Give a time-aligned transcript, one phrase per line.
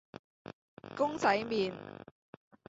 [0.97, 1.71] 公仔麪